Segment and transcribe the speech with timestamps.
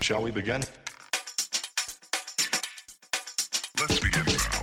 [0.00, 0.62] Shall we begin?
[3.80, 4.56] Let's begin now.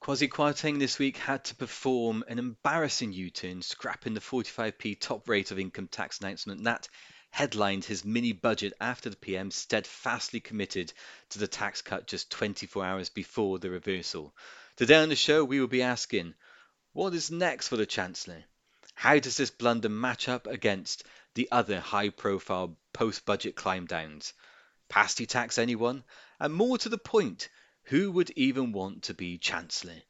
[0.00, 5.58] Kwasi this week had to perform an embarrassing U-turn, scrapping the 45p top rate of
[5.58, 6.64] income tax announcement.
[6.64, 6.88] That
[7.30, 10.92] headlined his mini budget after the PM steadfastly committed
[11.28, 14.34] to the tax cut just 24 hours before the reversal.
[14.78, 16.34] Today on the show, we will be asking,
[16.92, 18.44] what is next for the Chancellor?
[18.94, 21.02] How does this blunder match up against
[21.34, 24.34] the other high-profile post-budget climb downs?
[24.88, 26.04] Pasty tax anyone?
[26.38, 27.48] And more to the point,
[27.86, 30.00] who would even want to be Chancellor?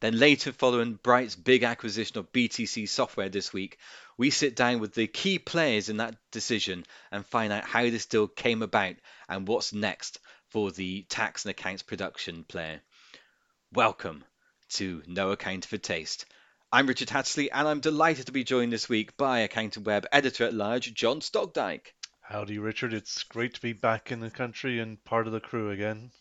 [0.00, 3.76] Then later, following Bright's big acquisition of BTC software this week,
[4.16, 8.06] we sit down with the key players in that decision and find out how this
[8.06, 8.94] deal came about
[9.28, 12.80] and what's next for the tax and accounts production player.
[13.74, 14.22] Welcome
[14.74, 16.26] to No Account for Taste.
[16.70, 20.54] I'm Richard Hattersley and I'm delighted to be joined this week by AccountingWEB editor at
[20.54, 21.92] large, John Stokdyke.
[22.20, 22.94] Howdy, Richard.
[22.94, 26.12] It's great to be back in the country and part of the crew again.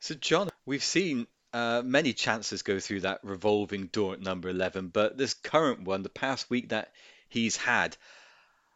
[0.00, 4.88] So, John, we've seen uh, many chances go through that revolving door at number 11,
[4.88, 6.94] but this current one, the past week that
[7.28, 7.94] he's had,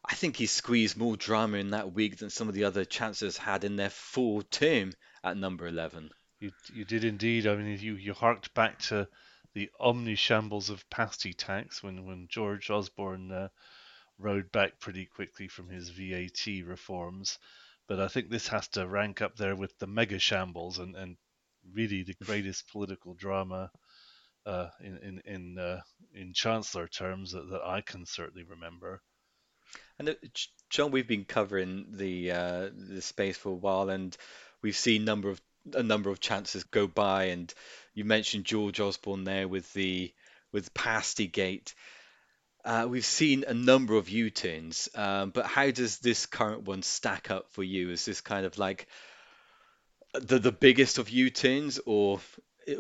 [0.05, 3.39] I think he's squeezed more drama in that week than some of the other chances
[3.39, 4.93] had in their full term
[5.25, 6.11] at number 11.
[6.39, 7.47] You, you did indeed.
[7.47, 9.09] I mean, you, you harked back to
[9.55, 13.49] the omni shambles of pasty tax when, when George Osborne uh,
[14.19, 17.39] rowed back pretty quickly from his VAT reforms.
[17.89, 21.17] But I think this has to rank up there with the mega shambles and, and
[21.73, 23.71] really the greatest political drama
[24.45, 25.81] uh, in in in, uh,
[26.15, 29.03] in chancellor terms that, that, I can certainly remember.
[29.99, 30.17] And
[30.71, 34.17] John, we've been covering the uh, the space for a while, and
[34.63, 35.41] we've seen a number of
[35.75, 37.25] a number of chances go by.
[37.25, 37.53] And
[37.95, 40.13] you mentioned George Osborne there with the
[40.53, 41.75] with Pasty Gate.
[42.65, 47.31] Uh, we've seen a number of U-turns, um, but how does this current one stack
[47.31, 47.91] up for you?
[47.91, 48.89] Is this kind of like
[50.15, 52.21] the the biggest of U-turns, or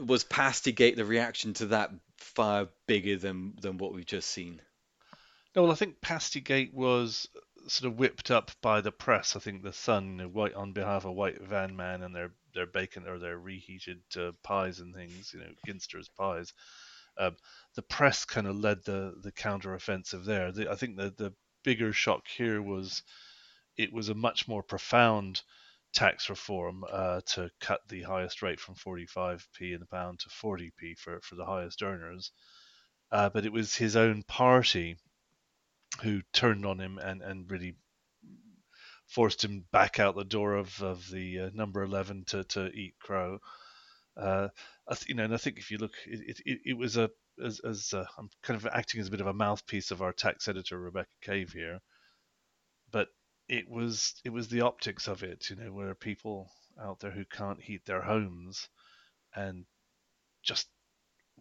[0.04, 4.60] was Pastygate the reaction to that far bigger than than what we've just seen?
[5.54, 7.28] No, well, I think Pastygate was
[7.69, 9.37] sort of whipped up by the press.
[9.37, 13.06] I think the Sun, white on behalf of White Van Man and their their bacon
[13.06, 16.53] or their reheated uh, pies and things, you know, Ginster's pies.
[17.19, 17.37] Um,
[17.75, 20.53] the press kind of led the the counter offensive there.
[20.53, 21.34] The, I think the the
[21.65, 23.03] bigger shock here was
[23.76, 25.43] it was a much more profound
[25.93, 30.99] tax reform uh, to cut the highest rate from 45p in the pound to 40p
[30.99, 32.32] for, for the highest earners.
[33.10, 34.97] Uh, but it was his own party
[36.02, 37.76] who turned on him and, and really
[39.06, 42.94] forced him back out the door of, of the uh, number 11 to, to eat
[43.00, 43.38] crow.
[44.16, 44.48] Uh,
[45.06, 47.10] you know, and I think if you look, it, it, it was a
[47.42, 50.12] as, as uh, I'm kind of acting as a bit of a mouthpiece of our
[50.12, 51.80] tax editor Rebecca Cave here,
[52.91, 53.08] but
[53.48, 57.25] it was it was the optics of it, you know, where people out there who
[57.25, 58.69] can't heat their homes,
[59.34, 59.66] and
[60.42, 60.69] just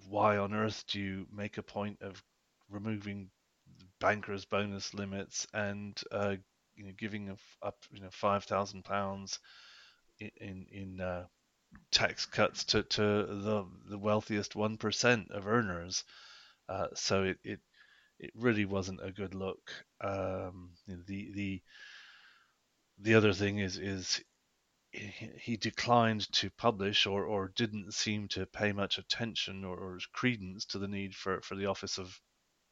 [0.10, 2.22] why on earth do you make a point of
[2.70, 3.30] removing
[4.00, 6.36] bankers' bonus limits and uh,
[6.76, 9.40] you know giving up you know five thousand pounds
[10.20, 11.26] in in uh,
[11.92, 16.04] tax cuts to, to the the wealthiest one percent of earners.
[16.68, 17.60] Uh, so it, it
[18.20, 19.72] it really wasn't a good look.
[20.02, 21.62] Um, the the
[23.00, 24.22] the other thing is is
[24.92, 30.64] he declined to publish or, or didn't seem to pay much attention or, or credence
[30.66, 32.18] to the need for, for the Office of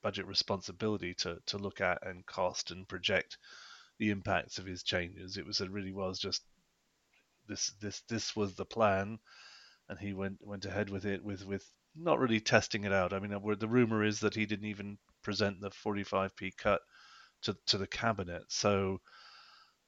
[0.04, 3.38] Budget Responsibility to, to look at and cost and project
[3.98, 5.38] the impacts of his changes.
[5.38, 6.44] It was it really was just
[7.48, 9.20] this this this was the plan,
[9.90, 11.66] and he went went ahead with it with with
[11.96, 13.14] not really testing it out.
[13.14, 16.82] I mean, the rumor is that he didn't even present the 45p cut
[17.44, 18.44] to to the cabinet.
[18.50, 19.02] So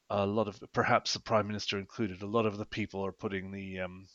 [0.08, 3.50] a lot of perhaps the prime minister included, a lot of the people are putting
[3.50, 4.08] the um,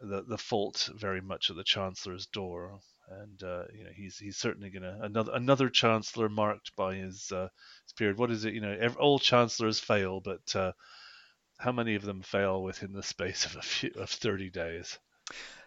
[0.00, 4.36] the the fault very much at the chancellor's door, and uh, you know he's he's
[4.36, 7.48] certainly going to another another chancellor marked by his uh,
[7.84, 8.18] his period.
[8.18, 8.54] What is it?
[8.54, 10.72] You know, every, all chancellors fail, but uh,
[11.58, 14.98] how many of them fail within the space of a few of thirty days?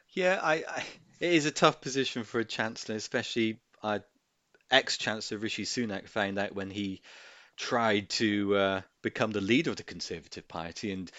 [0.09, 0.83] Yeah, I, I
[1.19, 3.99] it is a tough position for a chancellor, especially uh,
[4.71, 7.01] ex-chancellor Rishi Sunak found out when he
[7.57, 10.91] tried to uh, become the leader of the Conservative Party.
[10.91, 11.11] And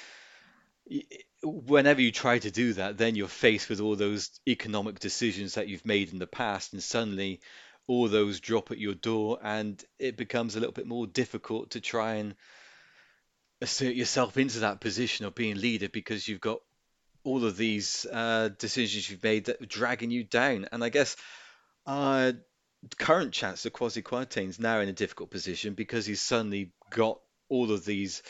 [1.42, 5.68] whenever you try to do that, then you're faced with all those economic decisions that
[5.68, 7.40] you've made in the past, and suddenly
[7.86, 11.80] all those drop at your door, and it becomes a little bit more difficult to
[11.80, 12.34] try and
[13.60, 16.58] assert yourself into that position of being leader because you've got
[17.24, 20.68] all of these uh, decisions you've made that are dragging you down.
[20.70, 21.16] And I guess
[21.86, 22.32] uh,
[22.98, 27.18] current Chancellor Kwasi Kwarteng's now in a difficult position because he's suddenly got
[27.48, 28.22] all of these.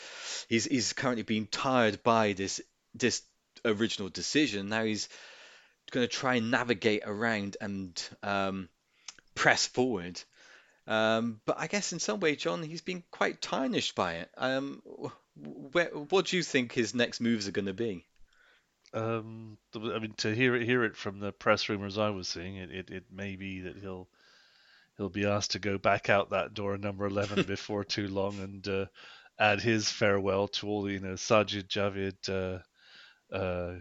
[0.47, 2.61] He's he's currently being tired by this
[2.93, 3.21] this
[3.65, 4.69] original decision.
[4.69, 5.09] Now he's
[5.91, 8.69] going to try and navigate around and um,
[9.35, 10.21] press forward.
[10.85, 14.29] Um, but I guess in some way, John, he's been quite tarnished by it.
[14.37, 14.81] Um,
[15.35, 18.05] where, what do you think his next moves are going to be?
[18.93, 22.55] Um, I mean, to hear it hear it from the press rumors I was seeing,
[22.55, 24.07] it, it, it may be that he'll
[24.97, 28.67] he'll be asked to go back out that door number eleven before too long and
[28.67, 28.85] uh,
[29.39, 33.75] add his farewell to all the you know Sajid Javid, uh, uh,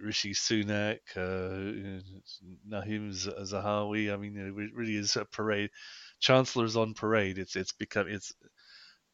[0.00, 2.00] Rishi Sunak, uh,
[2.68, 4.12] Nadhim Zahawi.
[4.12, 5.70] I mean, it really is a parade.
[6.20, 7.38] Chancellors on parade.
[7.38, 8.32] It's it's become it's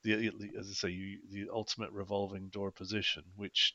[0.03, 3.75] the as I say you, the ultimate revolving door position, which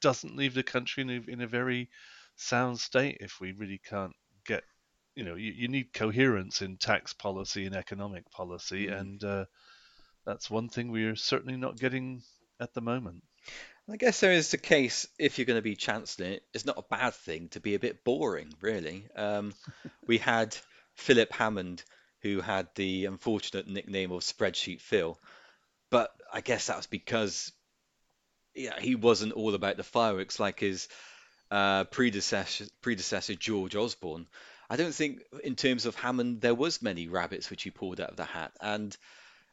[0.00, 1.88] doesn't leave the country in a, in a very
[2.36, 4.14] sound state if we really can't
[5.14, 9.00] you know you, you need coherence in tax policy and economic policy mm.
[9.00, 9.44] and uh,
[10.24, 12.22] that's one thing we're certainly not getting
[12.60, 13.22] at the moment
[13.90, 16.84] I guess there is the case if you're going to be chancellor, it's not a
[16.88, 19.08] bad thing to be a bit boring, really.
[19.16, 19.54] Um,
[20.06, 20.56] we had
[20.94, 21.82] Philip Hammond,
[22.20, 25.18] who had the unfortunate nickname of Spreadsheet Phil,
[25.90, 27.52] but I guess that was because
[28.54, 30.88] yeah, he wasn't all about the fireworks like his
[31.50, 34.26] uh, predecessor, predecessor George Osborne.
[34.72, 38.08] I don't think, in terms of Hammond, there was many rabbits which he pulled out
[38.08, 38.96] of the hat, and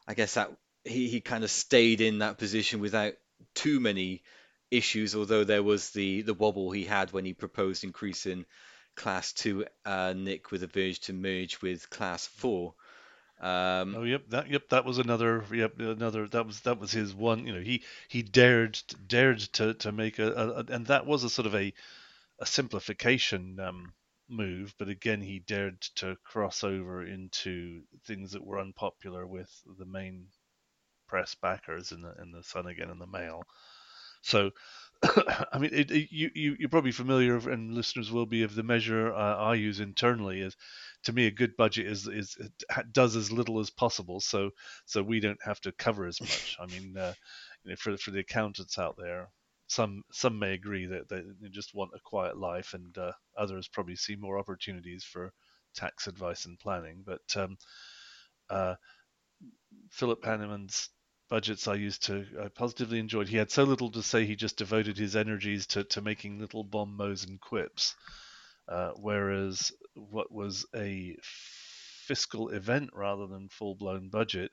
[0.08, 0.50] I guess that
[0.86, 3.16] he, he kind of stayed in that position without
[3.54, 4.24] too many
[4.72, 5.16] issues.
[5.16, 8.46] Although there was the the wobble he had when he proposed increasing
[8.96, 12.76] Class Two uh, NIC with a verge to merge with Class Four.
[13.42, 17.14] Um, oh yep, that yep that was another yep another that was that was his
[17.14, 21.26] one you know he he dared dared to to make a, a and that was
[21.26, 21.74] a sort of a
[22.40, 23.92] a simplification um,
[24.30, 29.86] move, but again he dared to cross over into things that were unpopular with the
[29.86, 30.28] main
[31.08, 33.44] press backers in the in the Sun again and the Mail.
[34.22, 34.52] So
[35.54, 38.64] I mean, it, it, you, you, you're probably familiar, and listeners will be, of the
[38.64, 40.42] measure uh, I use internally.
[40.42, 40.58] Is
[41.04, 42.38] to me, a good budget is is
[42.92, 44.52] does as little as possible, so
[44.86, 46.58] so we don't have to cover as much.
[46.60, 47.14] I mean, uh,
[47.64, 49.30] you know, for for the accountants out there,
[49.70, 51.22] some some may agree that they
[51.52, 55.32] just want a quiet life, and uh, others probably see more opportunities for
[55.76, 57.04] tax advice and planning.
[57.06, 57.58] But um,
[58.50, 58.76] uh,
[59.92, 60.90] Philip Hammond's
[61.30, 63.30] budgets I used to I positively enjoyed.
[63.30, 66.64] He had so little to say, he just devoted his energies to, to making little
[66.64, 67.96] bon mots and quips.
[68.68, 74.52] Uh, whereas what was a fiscal event rather than full blown budget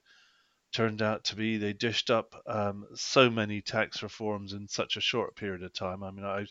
[0.77, 5.01] turned out to be they dished up um, so many tax reforms in such a
[5.01, 6.03] short period of time.
[6.03, 6.45] I mean, I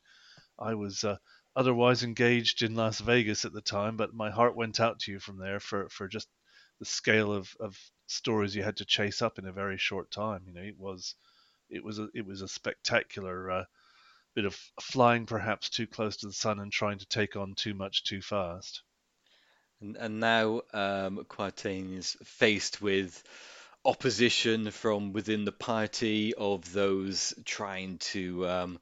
[0.58, 1.18] I was uh,
[1.56, 5.20] otherwise engaged in Las Vegas at the time, but my heart went out to you
[5.20, 6.28] from there for, for just
[6.80, 7.78] the scale of, of
[8.08, 10.42] stories you had to chase up in a very short time.
[10.48, 11.14] You know, it was
[11.70, 13.64] it was a it was a spectacular uh,
[14.34, 17.76] bit of flying perhaps too close to the sun and trying to take on too
[17.76, 18.82] much too fast.
[19.82, 23.24] And, and now um, Kwarteng is faced with
[23.86, 28.80] opposition from within the party of those trying to um,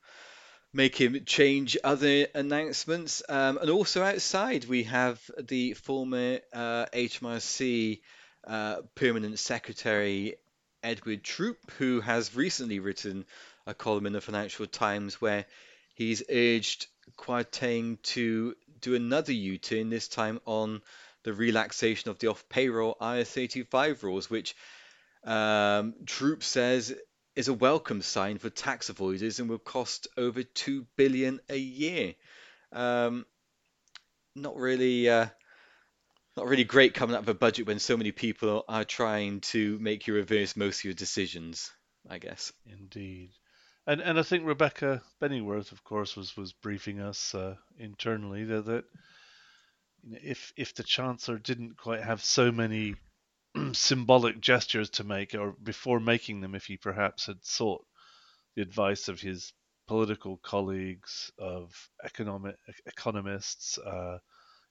[0.71, 3.21] make him change other announcements.
[3.27, 8.01] Um, and also outside, we have the former uh, HMRC
[8.47, 10.35] uh, permanent secretary,
[10.81, 13.25] Edward Troup, who has recently written
[13.67, 15.45] a column in the Financial Times where
[15.93, 16.87] he's urged
[17.17, 20.81] Kwarteng to do another U turn, this time on
[21.23, 24.55] the relaxation of the off payroll IR 35 rules, which
[25.25, 26.93] um, Troup says
[27.35, 32.13] is a welcome sign for tax avoiders and will cost over two billion a year.
[32.71, 33.25] Um,
[34.35, 35.27] not really, uh,
[36.37, 39.77] not really great coming out of a budget when so many people are trying to
[39.79, 41.71] make you reverse most of your decisions.
[42.09, 42.51] I guess.
[42.65, 43.31] Indeed.
[43.85, 48.65] And and I think Rebecca Benneyworth, of course, was was briefing us uh, internally that,
[48.65, 48.85] that
[50.03, 52.95] if if the chancellor didn't quite have so many
[53.73, 57.85] symbolic gestures to make, or before making them, if he perhaps had sought
[58.55, 59.53] the advice of his
[59.87, 62.55] political colleagues, of economic
[62.85, 64.17] economists, uh,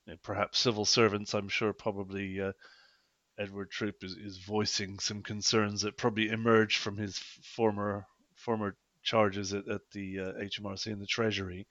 [0.06, 1.34] you know, perhaps civil servants.
[1.34, 2.52] I'm sure probably uh,
[3.38, 9.52] Edward Troup is, is voicing some concerns that probably emerged from his former former charges
[9.52, 11.66] at, at the uh, HMRC and the Treasury.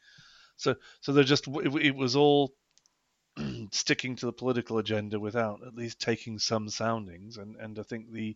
[0.57, 2.53] So so they're just it, it was all
[3.71, 7.37] sticking to the political agenda without at least taking some soundings.
[7.37, 8.35] And, and I think the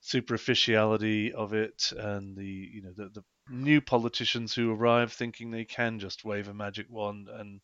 [0.00, 5.64] superficiality of it and the you know the, the new politicians who arrive thinking they
[5.64, 7.60] can just wave a magic wand and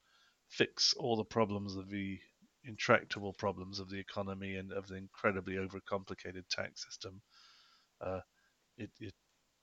[0.48, 2.18] fix all the problems of the
[2.64, 7.22] intractable problems of the economy and of the incredibly overcomplicated tax system.
[8.00, 8.20] Uh,
[8.76, 9.14] it, it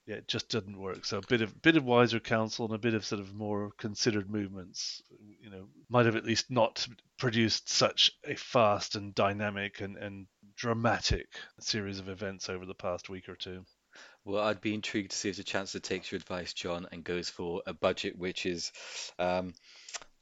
[0.05, 1.05] yeah, it just didn't work.
[1.05, 3.71] So a bit of bit of wiser counsel and a bit of sort of more
[3.77, 5.01] considered movements,
[5.41, 6.85] you know, might have at least not
[7.17, 11.27] produced such a fast and dynamic and, and dramatic
[11.59, 13.63] series of events over the past week or two.
[14.25, 17.29] Well, I'd be intrigued to see if the Chancellor takes your advice, John, and goes
[17.29, 18.71] for a budget which is
[19.19, 19.53] um,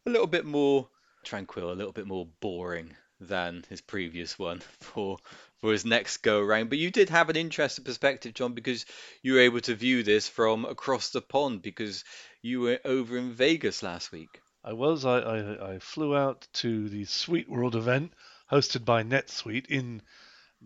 [0.06, 0.90] a little bit more
[1.24, 5.18] tranquil, a little bit more boring than his previous one for
[5.60, 6.70] for his next go around.
[6.70, 8.86] But you did have an interesting perspective, John, because
[9.22, 12.04] you were able to view this from across the pond because
[12.42, 14.42] you were over in Vegas last week.
[14.64, 15.06] I was.
[15.06, 18.14] I, I, I flew out to the SuiteWorld event
[18.52, 20.02] hosted by NetSuite in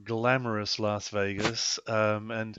[0.04, 2.58] glamorous Las Vegas, um, and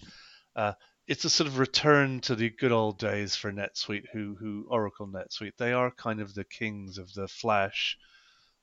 [0.55, 0.73] uh,
[1.07, 5.07] it's a sort of return to the good old days for NetSuite, who who Oracle
[5.07, 5.57] NetSuite.
[5.59, 7.99] They are kind of the kings of the Flash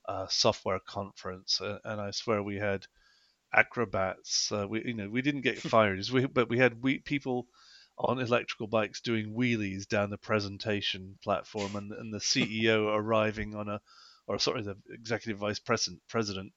[0.07, 2.85] uh, software conference, uh, and I swear we had
[3.53, 4.51] acrobats.
[4.51, 7.47] Uh, we you know we didn't get fired, we, but we had we, people
[7.97, 13.69] on electrical bikes doing wheelies down the presentation platform, and, and the CEO arriving on
[13.69, 13.79] a,
[14.27, 16.51] or sorry, the executive vice president president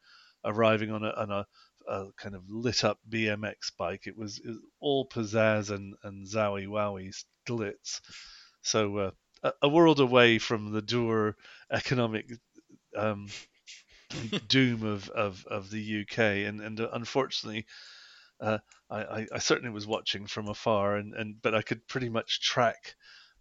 [0.44, 1.46] arriving on a on a,
[1.88, 4.06] a kind of lit up BMX bike.
[4.06, 7.14] It was, it was all pizzazz and and zowie wowie
[7.46, 8.00] glitz.
[8.62, 9.10] So uh,
[9.42, 11.36] a, a world away from the dour
[11.70, 12.30] economic
[12.96, 13.28] um,
[14.48, 17.66] doom of, of, of the UK, and and uh, unfortunately,
[18.40, 18.58] uh,
[18.90, 22.94] I, I certainly was watching from afar, and, and but I could pretty much track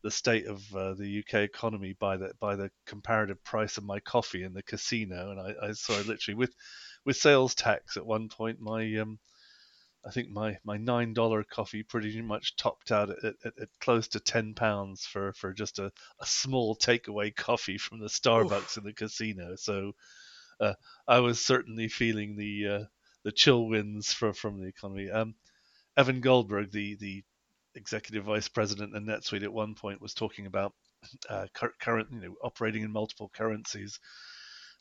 [0.03, 3.99] the state of uh, the UK economy by the by the comparative price of my
[3.99, 6.53] coffee in the casino, and I, I literally with
[7.05, 9.19] with sales tax at one point my um
[10.05, 14.07] I think my, my nine dollar coffee pretty much topped out at, at, at, close
[14.09, 18.77] to ten pounds for, for just a, a small takeaway coffee from the Starbucks Oof.
[18.77, 19.55] in the casino.
[19.55, 19.93] So
[20.59, 20.73] uh,
[21.07, 22.83] I was certainly feeling the uh,
[23.23, 25.09] the chill winds from from the economy.
[25.09, 25.35] Um,
[25.97, 27.23] Evan Goldberg, the the
[27.73, 30.73] executive vice president in NetSuite, at one point was talking about
[31.29, 31.47] uh,
[31.79, 33.99] current, you know, operating in multiple currencies,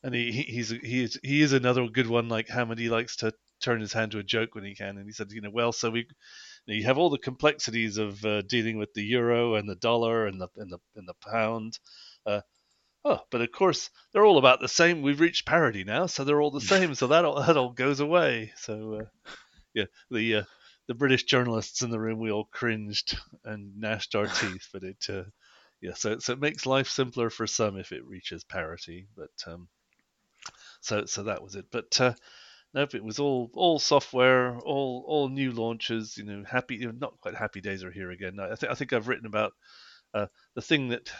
[0.04, 2.28] and he, he's he is he is another good one.
[2.28, 5.06] Like Hammond, he likes to turn his hand to a joke when he can, and
[5.06, 6.06] he said, you know, well, so we
[6.66, 10.38] you, have all the complexities of uh, dealing with the euro and the dollar and
[10.38, 11.78] the and the and the pound.
[12.26, 12.42] Uh,
[13.06, 15.00] oh, but of course they're all about the same.
[15.00, 16.94] We've reached parity now, so they're all the same.
[16.94, 18.52] So that all, that all goes away.
[18.56, 19.30] So uh,
[19.72, 20.44] yeah, the uh,
[20.86, 25.06] the British journalists in the room we all cringed and gnashed our teeth, but it
[25.08, 25.24] uh,
[25.80, 29.06] yeah, so so it makes life simpler for some if it reaches parity.
[29.16, 29.68] But um,
[30.84, 31.66] so so that was it.
[31.70, 32.14] But uh,
[32.74, 36.16] nope, it was all all software, all all new launches.
[36.16, 38.38] You know, happy, you know, not quite happy days are here again.
[38.38, 39.52] I think I think I've written about
[40.12, 41.10] uh, the thing that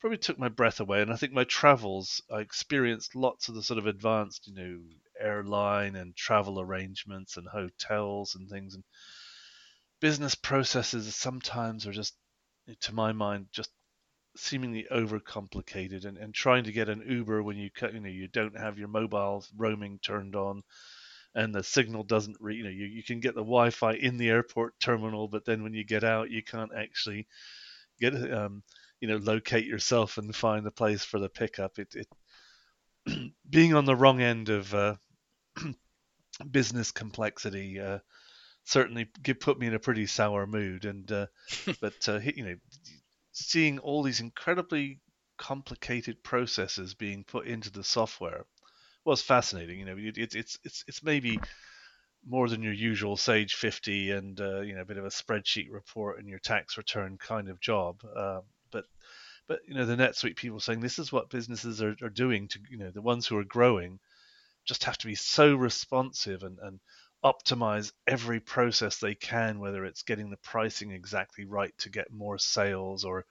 [0.00, 1.00] probably took my breath away.
[1.00, 4.78] And I think my travels, I experienced lots of the sort of advanced, you know,
[5.18, 8.74] airline and travel arrangements and hotels and things.
[8.74, 8.84] And
[10.00, 12.14] business processes sometimes are just,
[12.82, 13.70] to my mind, just
[14.36, 16.04] seemingly overcomplicated.
[16.04, 18.88] And, and trying to get an Uber when you you know you don't have your
[18.88, 20.62] mobile roaming turned on.
[21.36, 24.30] And the signal doesn't, re- you know, you, you can get the Wi-Fi in the
[24.30, 27.26] airport terminal, but then when you get out, you can't actually
[28.00, 28.62] get um,
[29.00, 31.78] you know locate yourself and find the place for the pickup.
[31.78, 31.94] It,
[33.06, 34.94] it being on the wrong end of uh,
[36.50, 37.98] business complexity uh,
[38.64, 40.84] certainly put me in a pretty sour mood.
[40.84, 41.26] And uh,
[41.80, 42.56] but uh, you know,
[43.34, 45.00] seeing all these incredibly
[45.36, 48.46] complicated processes being put into the software
[49.04, 49.80] was fascinating.
[49.80, 51.38] You know, it, it, it's it's it's maybe
[52.26, 55.70] more than your usual Sage 50 and uh, you know a bit of a spreadsheet
[55.70, 58.00] report and your tax return kind of job.
[58.16, 58.84] Uh, but
[59.46, 62.60] but you know the NetSuite people saying this is what businesses are, are doing to
[62.70, 63.98] you know the ones who are growing
[64.64, 66.80] just have to be so responsive and, and
[67.24, 72.38] optimize every process they can, whether it's getting the pricing exactly right to get more
[72.38, 73.24] sales or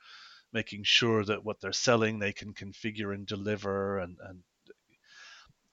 [0.51, 4.43] making sure that what they're selling they can configure and deliver and, and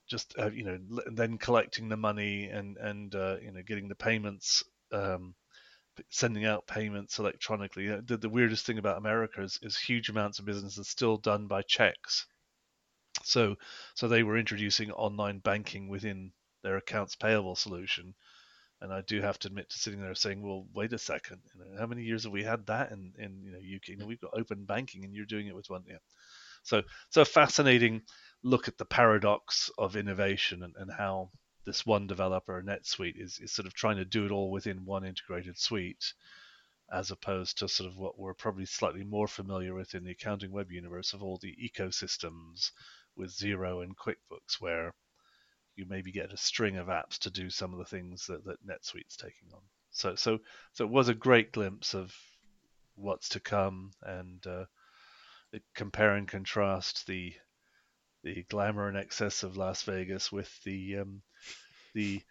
[0.07, 0.77] just uh, you know
[1.13, 5.33] then collecting the money and and uh, you know getting the payments um,
[6.09, 7.87] sending out payments electronically.
[7.87, 11.47] The, the weirdest thing about America is, is huge amounts of business is still done
[11.47, 12.25] by checks.
[13.23, 13.55] So,
[13.93, 16.31] so they were introducing online banking within
[16.63, 18.13] their accounts payable solution,
[18.81, 21.63] and I do have to admit to sitting there saying, "Well, wait a second, you
[21.63, 23.89] know, how many years have we had that in, in you know UK?
[23.89, 24.09] You know, mm.
[24.09, 25.97] we've got open banking, and you're doing it with one." Yeah.
[26.63, 28.03] So, so a fascinating
[28.43, 31.31] look at the paradox of innovation and, and how
[31.65, 35.05] this one developer, NetSuite, is, is sort of trying to do it all within one
[35.05, 36.13] integrated suite.
[36.91, 40.69] as opposed to sort of what we're probably slightly more familiar with in the AccountingWEB
[40.69, 42.71] universe of all the ecosystems
[43.15, 44.93] with Xero and QuickBooks, where
[45.75, 48.65] you maybe get a string of apps to do some of the things that, that
[48.65, 49.61] NetSuite's taking on.
[49.91, 50.39] So, so,
[50.73, 52.13] so it was a great glimpse of
[52.95, 54.65] what's to come, and uh,
[55.75, 57.33] compare and contrast the
[58.23, 61.21] the glamour and excess of Las Vegas with the um,
[61.93, 62.21] the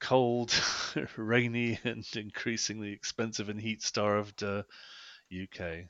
[0.00, 0.52] cold,
[1.16, 4.62] rainy, and increasingly expensive and heat-starved uh,
[5.32, 5.84] UK.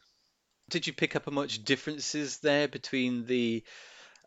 [0.71, 3.64] Did you pick up much differences there between the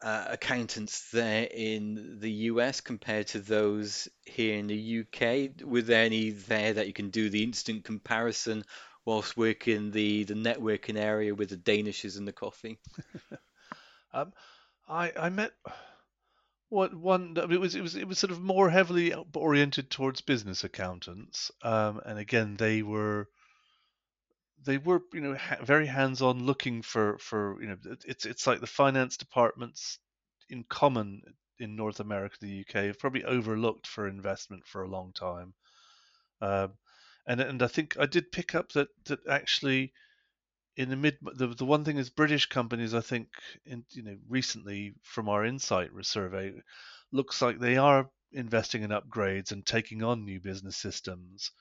[0.02, 5.64] uh, accountants there in the US compared to those here in the UK?
[5.64, 8.64] Were there any there that you can do the instant comparison
[9.06, 12.80] whilst working the the networking area with the Danishes and the coffee?
[14.14, 14.34] um,
[14.90, 15.52] I I met
[16.70, 20.64] what one it was it was it was sort of more heavily oriented towards business
[20.64, 23.28] accountants, um, and again they were
[24.64, 28.48] they were you know ha- very hands on looking for for you know it's it's
[28.48, 30.00] like the finance departments
[30.50, 31.22] in common
[31.60, 35.54] in North America the UK have probably overlooked for investment for a long time.
[36.42, 36.74] Um,
[37.28, 39.94] and and I think I did pick up that that actually
[40.78, 43.28] in the mid the, the one thing is British companies I think
[43.66, 46.54] in you know recently from our insight survey
[47.12, 51.52] looks like they are investing in upgrades and taking on new business systems.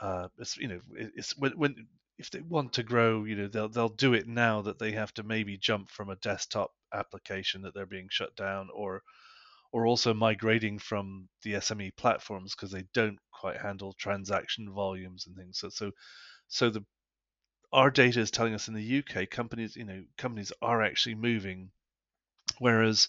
[0.00, 1.86] Uh, it's you know it's when, when
[2.18, 5.12] if they want to grow, you know they'll they'll do it now that they have
[5.14, 9.02] to maybe jump from a desktop application that they're being shut down or
[9.72, 15.36] or also migrating from the SME platforms because they don't quite handle transaction volumes and
[15.36, 15.58] things.
[15.58, 15.92] So so
[16.48, 16.84] so the
[17.72, 21.70] our data is telling us in the UK companies you know companies are actually moving,
[22.58, 23.08] whereas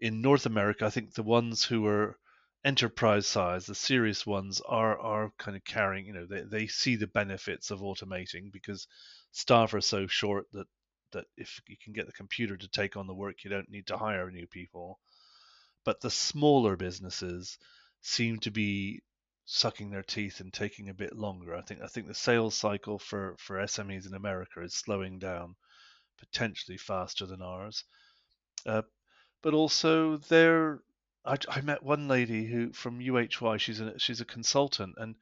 [0.00, 2.18] in North America I think the ones who are
[2.66, 6.96] enterprise size, the serious ones are are kind of carrying, you know, they, they see
[6.96, 8.86] the benefits of automating because
[9.32, 10.66] staff are so short that
[11.12, 13.86] that if you can get the computer to take on the work, you don't need
[13.86, 14.98] to hire new people
[15.86, 17.58] but the smaller businesses
[18.02, 19.00] seem to be
[19.44, 21.54] sucking their teeth and taking a bit longer.
[21.54, 25.54] I think I think the sales cycle for for SMEs in America is slowing down,
[26.18, 27.84] potentially faster than ours.
[28.66, 28.82] Uh,
[29.42, 30.80] but also there,
[31.26, 33.58] I, I met one lady who from UHY.
[33.58, 35.16] She's a she's a consultant, and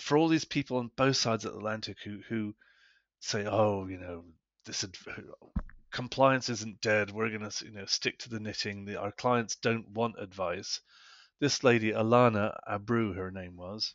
[0.00, 2.54] for all these people on both sides of the Atlantic who who
[3.20, 4.24] say, oh, you know,
[4.64, 4.84] this
[5.90, 7.10] compliance isn't dead.
[7.10, 8.84] We're going to you know stick to the knitting.
[8.84, 10.80] The, our clients don't want advice.
[11.40, 13.94] This lady, Alana Abreu, her name was,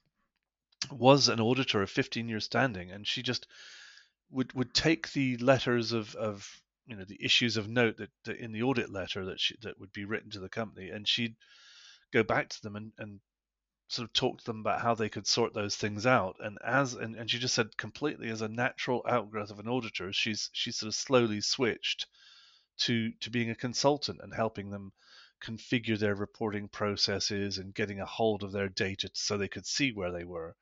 [0.91, 3.47] was an auditor of 15 years standing, and she just
[4.29, 8.35] would would take the letters of of you know the issues of note that, that
[8.35, 11.37] in the audit letter that she, that would be written to the company, and she'd
[12.11, 13.21] go back to them and, and
[13.87, 16.35] sort of talk to them about how they could sort those things out.
[16.41, 20.11] And as and, and she just said completely as a natural outgrowth of an auditor,
[20.11, 22.07] she's she's sort of slowly switched
[22.79, 24.91] to to being a consultant and helping them
[25.41, 29.93] configure their reporting processes and getting a hold of their data so they could see
[29.93, 30.57] where they were.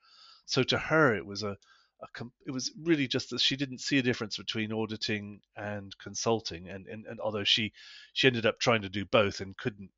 [0.45, 1.57] So to her, it was a,
[2.01, 6.69] a it was really just that she didn't see a difference between auditing and consulting,
[6.69, 7.73] and, and, and although she
[8.13, 9.89] she ended up trying to do both and couldn't,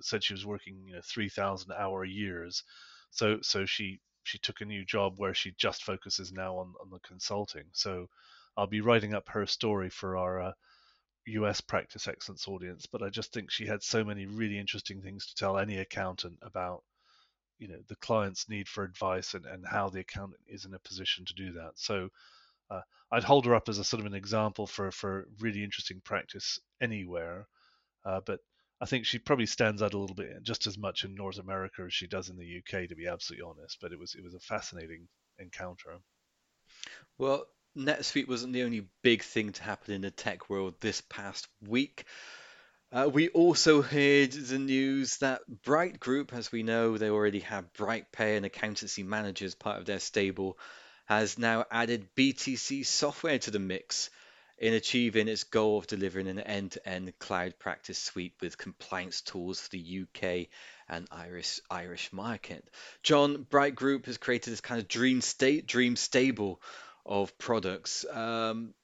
[0.00, 2.62] said she was working you know three thousand hour years,
[3.10, 6.90] so so she she took a new job where she just focuses now on on
[6.90, 7.64] the consulting.
[7.72, 8.08] So
[8.56, 10.52] I'll be writing up her story for our uh,
[11.26, 15.26] US practice excellence audience, but I just think she had so many really interesting things
[15.26, 16.82] to tell any accountant about
[17.60, 20.78] you know the client's need for advice and, and how the accountant is in a
[20.80, 21.72] position to do that.
[21.76, 22.08] So
[22.70, 22.80] uh,
[23.12, 26.58] I'd hold her up as a sort of an example for for really interesting practice
[26.80, 27.46] anywhere.
[28.04, 28.40] Uh, but
[28.80, 31.82] I think she probably stands out a little bit just as much in North America
[31.86, 33.78] as she does in the UK, to be absolutely honest.
[33.80, 35.06] But it was it was a fascinating
[35.38, 35.98] encounter.
[37.18, 37.46] Well,
[37.76, 42.04] NetSuite wasn't the only big thing to happen in the tech world this past week.
[42.92, 47.72] Uh, we also heard the news that Bright Group, as we know, they already have
[47.74, 50.58] BrightPay and accountancy managers part of their stable,
[51.06, 54.10] has now added BTC software to the mix
[54.58, 59.70] in achieving its goal of delivering an end-to-end cloud practice suite with compliance tools for
[59.70, 60.48] the UK
[60.88, 62.68] and Irish Irish market.
[63.04, 66.60] John, Bright Group has created this kind of dream state, dream stable
[67.06, 68.04] of products.
[68.04, 68.74] Um,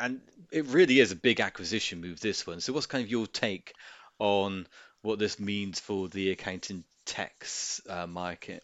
[0.00, 2.60] and it really is a big acquisition move, this one.
[2.60, 3.74] So, what's kind of your take
[4.18, 4.66] on
[5.02, 8.62] what this means for the accounting techs uh, market?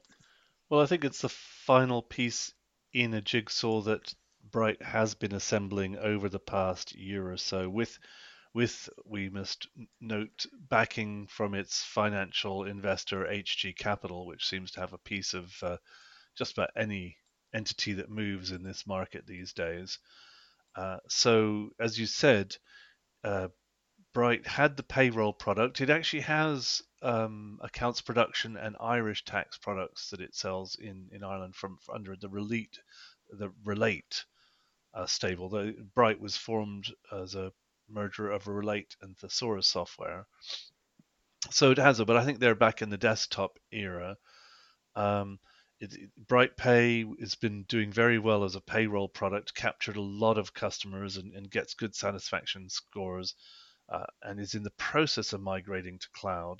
[0.68, 2.52] Well, I think it's the final piece
[2.92, 4.14] in a jigsaw that
[4.50, 7.98] Bright has been assembling over the past year or so, with
[8.54, 9.66] with we must
[10.00, 15.52] note backing from its financial investor HG Capital, which seems to have a piece of
[15.62, 15.76] uh,
[16.38, 17.16] just about any
[17.52, 19.98] entity that moves in this market these days.
[20.76, 22.56] Uh, so, as you said,
[23.22, 23.48] uh,
[24.12, 25.80] Bright had the payroll product.
[25.80, 31.24] It actually has um, accounts production and Irish tax products that it sells in, in
[31.24, 32.78] Ireland from, from under the Relate
[33.30, 34.24] the Relate
[34.94, 35.48] uh, stable.
[35.48, 37.52] The, Bright was formed as a
[37.88, 40.26] merger of Relate and Thesaurus software.
[41.50, 44.16] So it has it, but I think they're back in the desktop era.
[44.96, 45.38] Um,
[45.92, 50.54] it, BrightPay has been doing very well as a payroll product, captured a lot of
[50.54, 53.34] customers and, and gets good satisfaction scores,
[53.88, 56.58] uh, and is in the process of migrating to cloud.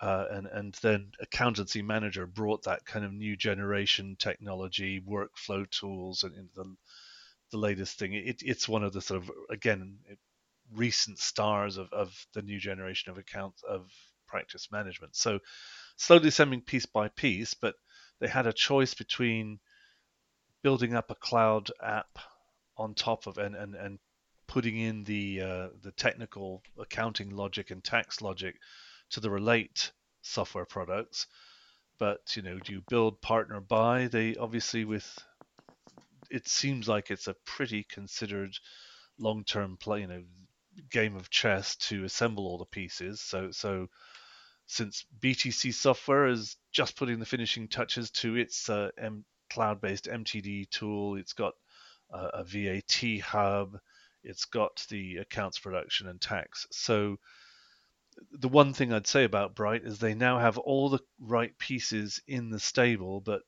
[0.00, 6.22] Uh, and and then Accountancy Manager brought that kind of new generation technology, workflow tools,
[6.22, 6.76] and, the
[7.50, 8.12] the latest thing.
[8.12, 9.98] It, it's one of the sort of again
[10.74, 13.90] recent stars of, of the new generation of accounts of
[14.26, 15.16] practice management.
[15.16, 15.38] So
[15.96, 17.74] slowly sending piece by piece, but
[18.20, 19.58] they had a choice between
[20.62, 22.18] building up a cloud app
[22.76, 23.98] on top of and and, and
[24.46, 28.56] putting in the uh, the technical accounting logic and tax logic
[29.10, 31.26] to the relate software products.
[31.98, 34.08] But you know do you build partner buy?
[34.08, 35.06] They obviously with
[36.30, 38.56] it seems like it's a pretty considered
[39.18, 40.22] long-term play you know
[40.90, 43.20] game of chess to assemble all the pieces.
[43.20, 43.88] So so
[44.66, 50.68] since BTC Software is just putting the finishing touches to its uh, M- cloud-based MTD
[50.70, 51.16] tool.
[51.16, 51.54] It's got
[52.12, 53.78] uh, a VAT hub.
[54.24, 56.66] It's got the accounts production and tax.
[56.72, 57.18] So
[58.32, 62.20] the one thing I'd say about Bright is they now have all the right pieces
[62.26, 63.42] in the stable, but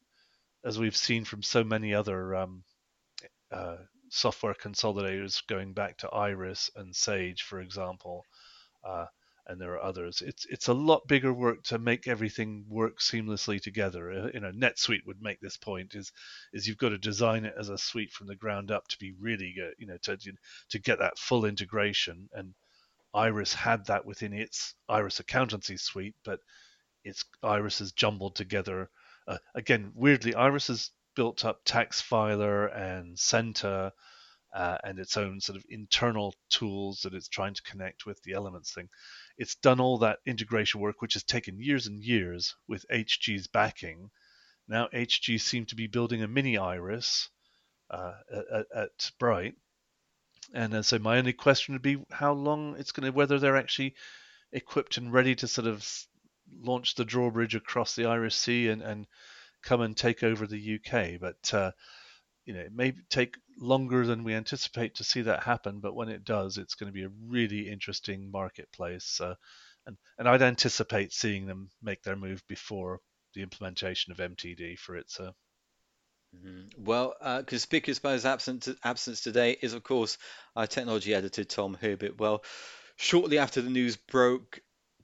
[0.64, 2.62] as we've seen from so many other um,
[3.50, 3.76] uh,
[4.10, 8.24] software consolidators going back to Iris and Sage, for example,
[8.84, 9.06] uh,
[9.48, 10.22] and there are others.
[10.22, 14.10] It's it's a lot bigger work to make everything work seamlessly together.
[14.10, 16.12] Uh, you know, NetSuite would make this point: is
[16.52, 19.12] is you've got to design it as a suite from the ground up to be
[19.18, 19.74] really good.
[19.78, 20.16] You know, to
[20.70, 22.28] to get that full integration.
[22.32, 22.54] And
[23.14, 26.40] Iris had that within its Iris Accountancy suite, but
[27.04, 28.90] it's Iris is jumbled together.
[29.26, 33.92] Uh, again, weirdly, Iris has built up Taxfiler and Senta
[34.54, 38.32] uh, and its own sort of internal tools that it's trying to connect with the
[38.32, 38.88] Elements thing.
[39.38, 44.10] It's done all that integration work, which has taken years and years with HG's backing.
[44.66, 47.30] Now HG seem to be building a mini Iris
[47.88, 48.14] uh,
[48.52, 49.54] at, at, Bright,
[50.52, 53.56] and uh, so my only question would be how long it's going to, whether they're
[53.56, 53.94] actually
[54.52, 55.88] equipped and ready to sort of
[56.60, 59.06] launch the drawbridge across the Irish Sea and, and
[59.62, 61.20] come and take over the UK.
[61.20, 61.72] But uh,
[62.48, 66.08] you know, it may take longer than we anticipate to see that happen, but when
[66.08, 69.20] it does, it's going to be a really interesting marketplace.
[69.20, 69.34] Uh,
[69.86, 73.00] and, and I'd anticipate seeing them make their move before
[73.34, 75.28] the implementation of MTD for ITSA.
[75.28, 75.32] Uh...
[76.34, 76.84] Mm-hmm.
[76.84, 80.16] Well, uh, conspicuous by his absence, absence today is, of course,
[80.56, 82.18] our technology editor, Tom Herbert.
[82.18, 82.42] Well,
[82.96, 84.60] shortly after the news broke,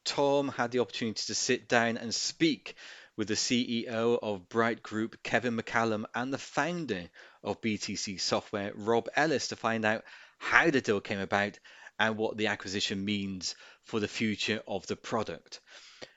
[0.06, 2.74] Tom had the opportunity to sit down and speak
[3.16, 7.08] with the CEO of Bright Group, Kevin McCallum, and the founder
[7.44, 10.04] of BTC Software, Rob Ellis, to find out
[10.38, 11.58] how the deal came about
[11.98, 13.54] and what the acquisition means
[13.84, 15.60] for the future of the product.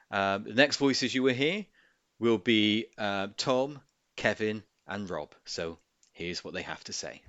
[0.09, 1.65] Um, the next voices you will hear
[2.19, 3.81] will be uh, Tom,
[4.15, 5.35] Kevin, and Rob.
[5.45, 5.77] So
[6.13, 7.21] here's what they have to say.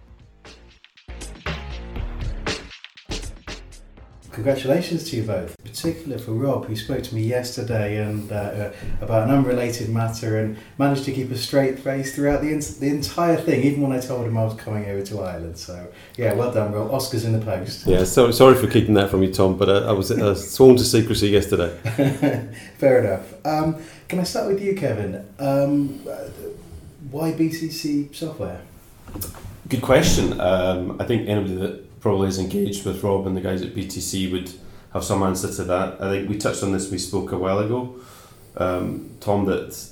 [4.38, 8.72] Congratulations to you both, particularly for Rob, who spoke to me yesterday and uh, uh,
[9.00, 12.86] about an unrelated matter and managed to keep a straight face throughout the, in- the
[12.86, 15.58] entire thing, even when I told him I was coming over to Ireland.
[15.58, 16.88] So, yeah, well done, Rob.
[16.92, 17.84] Oscars in the post.
[17.84, 20.76] Yeah, so, sorry for keeping that from you, Tom, but uh, I was uh, sworn
[20.76, 21.76] to secrecy yesterday.
[22.78, 23.44] Fair enough.
[23.44, 25.26] Um, can I start with you, Kevin?
[25.40, 25.98] Um,
[27.10, 28.60] why BTC software?
[29.68, 30.40] Good question.
[30.40, 34.30] Um, I think anybody that probably is engaged with Rob and the guys at BTC
[34.32, 34.52] would
[34.92, 36.00] have some answer to that.
[36.00, 37.96] I think we touched on this, we spoke a while ago,
[38.56, 39.90] um, Tom, that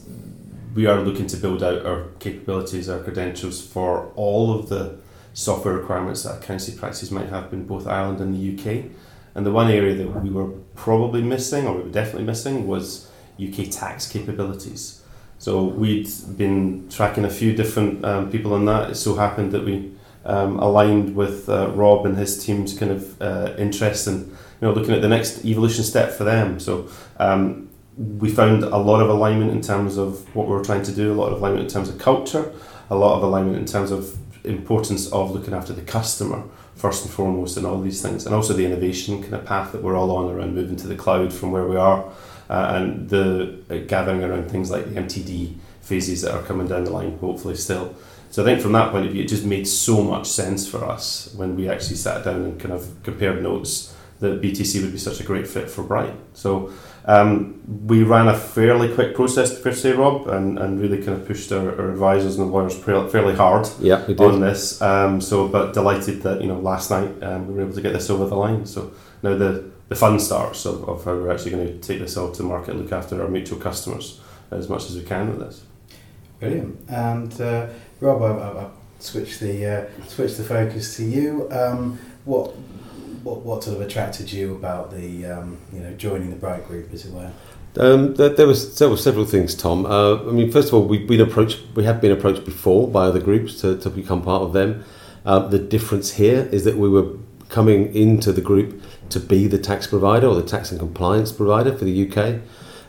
[0.75, 4.99] we are looking to build out our capabilities, our credentials for all of the
[5.33, 8.91] software requirements that accountancy practices might have in both Ireland and the UK.
[9.35, 13.11] And the one area that we were probably missing, or we were definitely missing, was
[13.39, 15.03] UK tax capabilities.
[15.39, 18.91] So we'd been tracking a few different um, people on that.
[18.91, 19.93] It so happened that we
[20.27, 24.73] um, aligned with uh, Rob and his team's kind of uh, interest in you know
[24.73, 26.61] looking at the next evolution step for them.
[26.61, 30.83] So um, we found a lot of alignment in terms of what we were trying
[30.83, 32.53] to do, a lot of alignment in terms of culture,
[32.91, 37.13] a lot of alignment in terms of importance of looking after the customer first and
[37.13, 40.11] foremost, and all these things, and also the innovation kind of path that we're all
[40.11, 42.05] on around moving to the cloud from where we are,
[42.51, 46.85] uh, and the uh, gathering around things like the MTD phases that are coming down
[46.85, 47.95] the line, hopefully still.
[48.31, 50.85] So I think from that point of view, it just made so much sense for
[50.85, 54.99] us when we actually sat down and kind of compared notes that BTC would be
[54.99, 56.15] such a great fit for Bright.
[56.33, 56.73] So
[57.05, 61.27] um, we ran a fairly quick process, per se, Rob, and, and really kind of
[61.27, 64.21] pushed our, our advisors and lawyers fairly fairly hard Yeah, we did.
[64.21, 64.81] on this.
[64.83, 67.93] Um, so, but delighted that you know last night um, we were able to get
[67.93, 68.67] this over the line.
[68.67, 72.19] So now the the fun starts of, of how we're actually going to take this
[72.19, 75.63] out to market, look after our mutual customers as much as we can with this.
[76.41, 76.91] Brilliant.
[76.91, 77.69] And uh,
[78.01, 79.85] Rob, I, I, switch the uh,
[80.17, 81.49] the focus to you.
[81.51, 82.55] Um, what
[83.23, 86.93] what what sort of attracted you about the um, you know joining the Bright Group,
[86.93, 87.31] as it were?
[87.79, 89.87] Um, there, there was there were several things, Tom.
[89.87, 91.61] Uh, I mean, first of all, we've been approached.
[91.75, 94.85] We have been approached before by other groups to, to become part of them.
[95.25, 97.17] Uh, the difference here is that we were
[97.49, 101.75] coming into the group to be the tax provider or the tax and compliance provider
[101.77, 102.41] for the UK,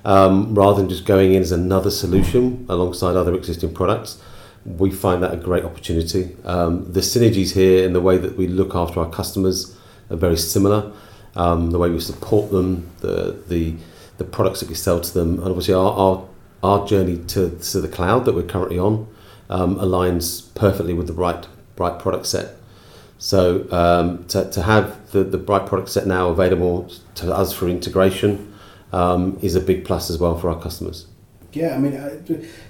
[0.03, 4.21] um, rather than just going in as another solution alongside other existing products.
[4.67, 6.35] We find that a great opportunity.
[6.43, 9.77] Um, the synergies here in the way that we look after our customers
[10.09, 10.91] are very similar.
[11.35, 13.75] Um, the way we support them, the the
[14.17, 16.27] the products that we sell to them, and obviously our our,
[16.63, 19.07] our journey to, to the cloud that we're currently on
[19.49, 22.55] um, aligns perfectly with the right bright product set.
[23.19, 27.67] So um, to, to have the, the bright product set now available to us for
[27.67, 28.53] integration
[28.91, 31.07] um, is a big plus as well for our customers.
[31.57, 32.21] Yeah, I mean, uh,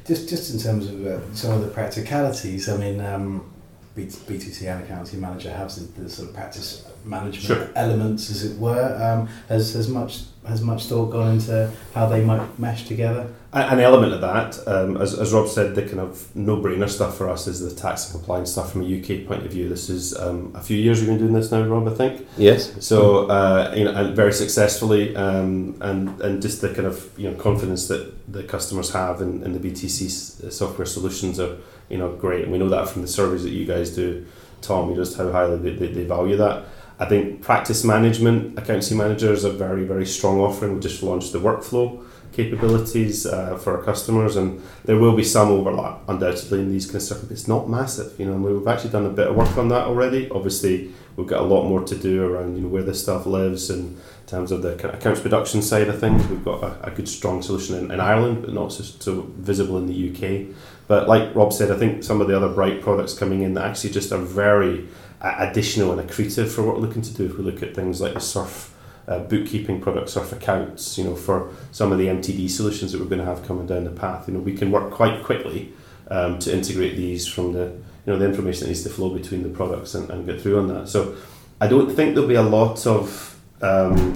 [0.05, 2.69] just just in terms of uh, some of the practicalities.
[2.69, 3.51] I mean, um,
[3.97, 7.69] BTC and Accounting Manager have the, the sort of practice management Sure.
[7.75, 8.95] elements, as it were.
[9.05, 13.27] Um, has has much has much thought gone into how they might mesh together?
[13.53, 17.17] A- An element of that, um, as, as Rob said, the kind of no-brainer stuff
[17.17, 19.67] for us is the tax and compliance stuff from a UK point of view.
[19.69, 21.87] This is um, a few years we've been doing this now, Rob.
[21.87, 22.25] I think.
[22.37, 22.73] Yes.
[22.85, 27.29] So uh, you know, and very successfully, um, and and just the kind of you
[27.29, 31.57] know confidence that the customers have in, in the BTC software solutions are
[31.89, 34.25] you know great, and we know that from the surveys that you guys do,
[34.61, 34.89] Tom.
[34.89, 36.63] You just how highly they, they, they value that.
[36.99, 40.75] I think practice management, accountancy managers are a very very strong offering.
[40.75, 45.49] We just launched the workflow capabilities uh, for our customers, and there will be some
[45.49, 47.31] overlap undoubtedly in these kind of stuff.
[47.31, 48.33] It's not massive, you know.
[48.33, 50.29] And we've actually done a bit of work on that already.
[50.29, 53.69] Obviously, we've got a lot more to do around you know where this stuff lives
[53.69, 56.25] and in terms of the kind of accounts production side of things.
[56.27, 59.77] We've got a, a good strong solution in, in Ireland, but not so, so visible
[59.77, 60.55] in the UK.
[60.87, 63.65] But like Rob said, I think some of the other bright products coming in that
[63.65, 64.87] actually just are very
[65.21, 67.25] additional and accretive for what we're looking to do.
[67.25, 68.73] If we look at things like the Surf
[69.07, 73.07] uh, bookkeeping product, Surf accounts, you know, for some of the MTD solutions that we're
[73.07, 75.73] going to have coming down the path, you know, we can work quite quickly
[76.09, 77.73] um, to integrate these from the
[78.05, 80.57] you know the information that needs to flow between the products and, and get through
[80.59, 80.87] on that.
[80.87, 81.15] So
[81.59, 84.13] I don't think there'll be a lot of um,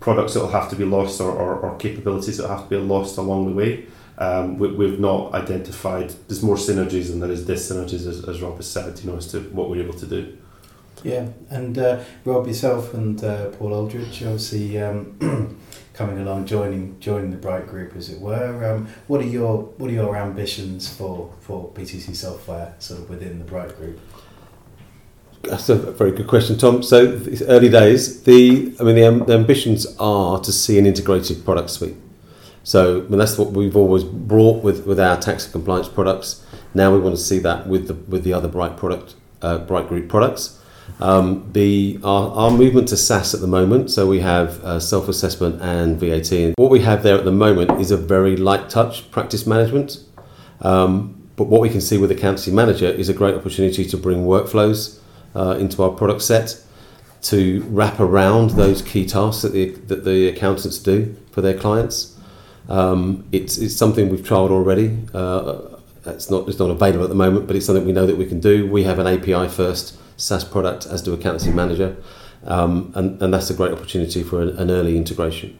[0.00, 2.76] products that will have to be lost or, or, or capabilities that have to be
[2.76, 3.86] lost along the way.
[4.18, 8.56] Um, we, we've not identified there's more synergies than there is dis-synergies as, as Rob
[8.56, 10.38] has said you know as to what we're able to do
[11.02, 15.18] Yeah, and uh, Rob yourself and uh, Paul Aldridge, obviously um,
[15.94, 18.64] coming along, joining joining the Bright Group, as it were.
[18.64, 23.38] Um, what are your what are your ambitions for for BTC software, sort of within
[23.38, 24.00] the Bright Group?
[25.42, 26.82] That's a very good question, Tom.
[26.82, 28.22] So it's early days.
[28.24, 31.96] The I mean, the, am- the ambitions are to see an integrated product suite.
[32.66, 36.44] So that's what we've always brought with, with our tax compliance products.
[36.74, 39.88] Now we want to see that with the with the other Bright product, uh, Bright
[39.88, 40.60] Group products.
[40.98, 43.92] Um, the our, our movement to SaaS at the moment.
[43.92, 46.54] So we have uh, self assessment and VAT.
[46.56, 49.98] What we have there at the moment is a very light touch practice management.
[50.60, 54.24] Um, but what we can see with Accountancy Manager is a great opportunity to bring
[54.24, 54.98] workflows
[55.36, 56.60] uh, into our product set
[57.22, 62.15] to wrap around those key tasks that the, that the accountants do for their clients.
[62.68, 64.98] Um, it's, it's something we've trialled already.
[65.14, 65.76] Uh,
[66.06, 68.26] it's not it's not available at the moment, but it's something we know that we
[68.26, 68.66] can do.
[68.66, 71.96] We have an API first SaaS product, as do Accountancy Manager,
[72.44, 75.58] um, and, and that's a great opportunity for an, an early integration.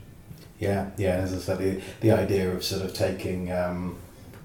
[0.59, 1.17] Yeah, yeah.
[1.17, 3.99] As I said, the, the idea of sort of taking, um,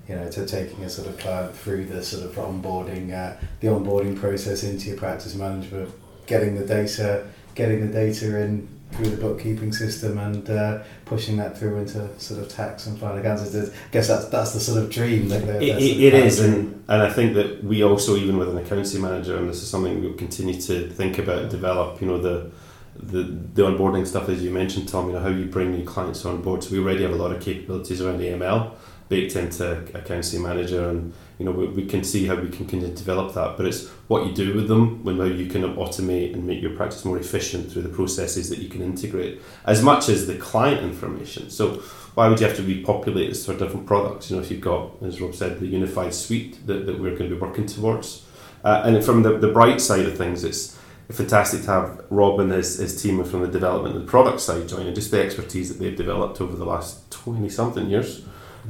[0.09, 3.67] you know, to taking a sort of client through the sort of onboarding, uh, the
[3.67, 5.93] onboarding process into your practice management,
[6.25, 11.57] getting the data, getting the data in through the bookkeeping system, and uh, pushing that
[11.57, 13.55] through into sort of tax and final accounts.
[13.55, 15.29] I guess that's that's the sort of dream.
[15.29, 18.15] That, that, It, it, the it of is, and, and I think that we also,
[18.15, 21.51] even with an accountancy manager, and this is something we'll continue to think about and
[21.51, 22.01] develop.
[22.01, 22.51] You know, the
[22.95, 25.07] the the onboarding stuff, as you mentioned, Tom.
[25.07, 26.63] You know, how you bring new clients on board.
[26.63, 28.73] So we already have a lot of capabilities around AML.
[29.11, 32.65] Baked into a accountancy manager, and you know we, we can see how we can
[32.65, 33.57] continue to develop that.
[33.57, 36.75] But it's what you do with them, when how you can automate and make your
[36.77, 40.81] practice more efficient through the processes that you can integrate, as much as the client
[40.81, 41.49] information.
[41.49, 41.83] So
[42.15, 44.31] why would you have to repopulate this for different products?
[44.31, 47.29] You know, if you've got, as Rob said, the unified suite that, that we're going
[47.29, 48.25] to be working towards.
[48.63, 52.51] Uh, and from the, the bright side of things, it's fantastic to have Rob and
[52.51, 55.83] his, his team from the development and the product side joining, just the expertise that
[55.83, 58.23] they've developed over the last 20 something years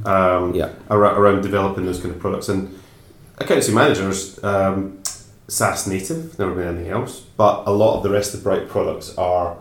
[0.04, 0.70] um, Yeah.
[0.90, 2.48] around, around developing those kind of products.
[2.48, 2.78] And
[3.38, 4.98] accountancy managers, um,
[5.48, 9.16] SaaS native, never been anything else, but a lot of the rest of Bright products
[9.18, 9.56] are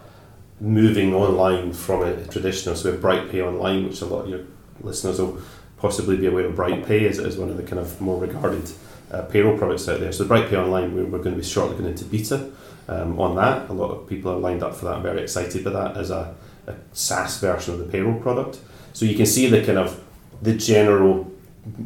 [0.60, 2.76] moving online from a traditional.
[2.76, 4.42] So we have BrightPay Online, which a lot of your
[4.82, 5.40] listeners will
[5.78, 8.70] possibly be aware of BrightPay as, as one of the kind of more regarded
[9.12, 10.12] uh, payroll products out there.
[10.12, 12.52] So Bright Pay Online, we're, we're going to be shortly going into beta
[12.88, 13.70] um, on that.
[13.70, 14.96] A lot of people are lined up for that.
[14.98, 16.34] I'm very excited by that as a,
[16.68, 18.60] a SaaS version of the payroll product.
[18.94, 20.02] So you can see the kind of
[20.42, 21.32] the general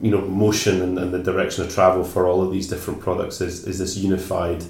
[0.01, 3.41] you know motion and, and the direction of travel for all of these different products
[3.41, 4.63] is, is this unified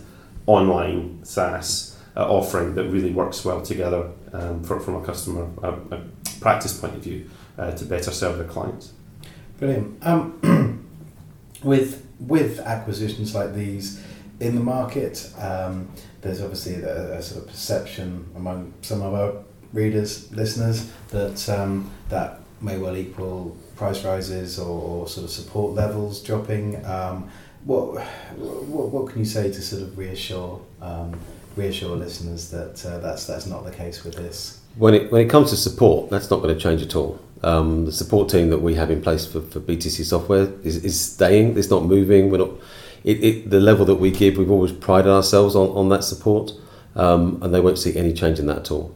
[0.48, 5.72] online SaaS uh, offering that really works well together um, for, from a customer a,
[5.96, 6.02] a
[6.40, 8.94] practice point of view uh, to better serve their clients.
[9.60, 10.06] Brilliant.
[10.06, 10.88] Um,
[11.64, 14.04] with with acquisitions like these
[14.40, 15.90] in the market, um,
[16.22, 21.90] there's obviously a, a sort of perception among some of our readers, listeners, that um,
[22.10, 26.86] that may well equal price rises or, or sort of support levels dropping.
[26.86, 27.30] Um,
[27.66, 28.00] what,
[28.38, 31.20] what what can you say to sort of reassure um,
[31.56, 34.62] reassure listeners that uh, that's that's not the case with this?
[34.78, 37.20] When it when it comes to support, that's not going to change at all.
[37.44, 41.00] Um, the support team that we have in place for, for BTC software is, is
[41.00, 41.58] staying.
[41.58, 42.30] It's not moving.
[42.30, 42.52] We're not.
[43.04, 46.54] It, it, the level that we give, we've always prided ourselves on, on that support,
[46.96, 48.96] um, and they won't see any change in that at all.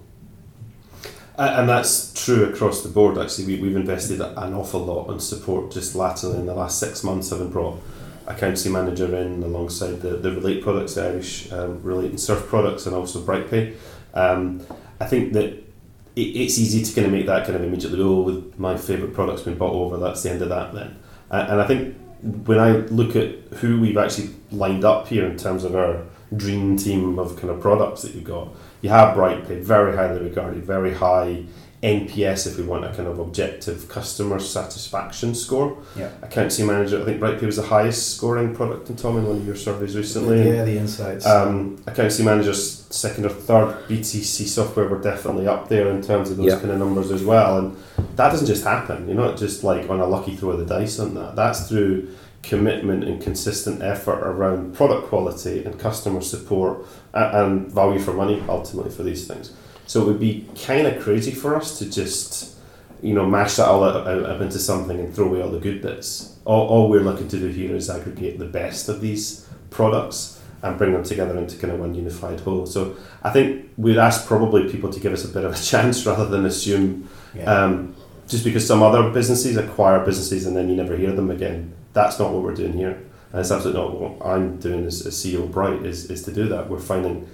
[1.39, 3.17] And that's true across the board.
[3.17, 7.01] Actually, we, we've invested an awful lot on support just latterly in the last six
[7.01, 7.79] months, having brought
[8.27, 12.45] a accountancy manager in alongside the, the Relate products, the Irish um, Relate and Surf
[12.47, 13.73] products, and also BrightPay.
[14.13, 14.61] Um,
[14.99, 18.19] I think that it, it's easy to kind of make that kind of immediately go
[18.19, 19.97] with my favourite products being bought over.
[19.97, 20.99] That's the end of that then.
[21.31, 25.37] Uh, and I think when I look at who we've actually lined up here in
[25.37, 26.03] terms of our
[26.35, 28.49] dream team of kind of products that you've got,
[28.81, 31.43] you have BrightPay, very highly regarded, very high
[31.81, 35.77] NPS if we want a kind of objective customer satisfaction score.
[35.95, 36.09] Yeah.
[36.21, 39.47] Accountancy manager, I think BrightPay was the highest scoring product in Tom in one of
[39.47, 40.45] your surveys recently.
[40.45, 41.25] Yeah, the insights.
[41.25, 46.37] Um, accountancy managers second or third BTC software were definitely up there in terms of
[46.37, 46.59] those Yeah.
[46.59, 47.57] kind of numbers as well.
[47.59, 47.77] And
[48.17, 49.07] that doesn't just happen.
[49.07, 51.37] You're not just like on a lucky throw of the dice on that.
[51.37, 52.09] That's through
[52.43, 58.43] commitment and consistent effort around product quality and customer support a- and value for money
[58.47, 59.53] ultimately for these things.
[59.87, 62.55] So it would be kind of crazy for us to just
[63.01, 65.81] you know mash that all out, up into something and throw away all the good
[65.81, 66.37] bits.
[66.45, 70.77] All, all we're looking to do here is aggregate the best of these products and
[70.77, 72.65] bring them together into kind of one unified whole.
[72.65, 76.05] So I think we'd ask probably people to give us a bit of a chance
[76.05, 77.43] rather than assume yeah.
[77.43, 77.95] um,
[78.27, 81.73] just because some other businesses acquire businesses and then you never hear them again.
[81.93, 83.03] That's not what we're doing here.
[83.31, 86.47] And it's absolutely not what I'm doing as, as CEO Bright is, is to do
[86.49, 86.69] that.
[86.69, 87.27] We're finding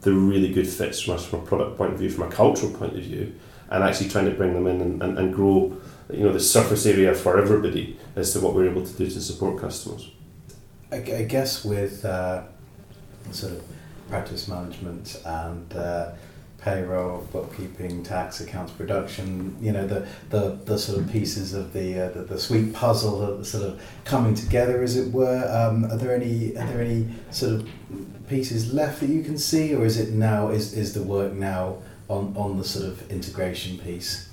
[0.00, 2.72] the really good fits from us from a product point of view, from a cultural
[2.72, 3.34] point of view,
[3.70, 5.76] and actually trying to bring them in and, and, and grow
[6.12, 9.20] you know the surface area for everybody as to what we're able to do to
[9.20, 10.10] support customers.
[10.90, 12.44] I, I guess with uh,
[13.30, 13.64] sort of
[14.08, 16.12] practice management and uh,
[16.58, 22.06] payroll, bookkeeping, tax, accounts, production, you know, the, the, the sort of pieces of the,
[22.06, 25.44] uh, the the suite puzzle that sort of coming together, as it were.
[25.48, 27.68] Um, are there any are there any sort of
[28.28, 31.78] pieces left that you can see, or is it now is, is the work now
[32.08, 34.28] on, on the sort of integration piece?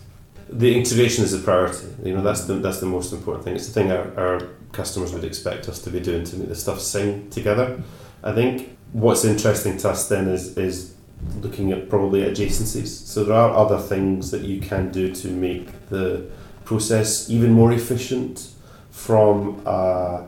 [0.50, 1.88] The integration is the priority.
[2.04, 3.56] You know that's the that's the most important thing.
[3.56, 4.40] It's the thing our, our
[4.72, 7.82] customers would expect us to be doing to make the stuff sing together.
[8.24, 10.95] I think what's interesting to us then is is
[11.42, 12.88] looking at probably adjacencies.
[12.88, 16.30] So there are other things that you can do to make the
[16.64, 18.50] process even more efficient
[18.92, 20.26] from a